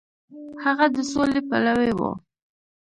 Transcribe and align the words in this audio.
هغه 0.63 0.85
د 0.95 0.97
سولې 1.11 1.39
پلوی 1.49 1.91
و. 1.97 1.99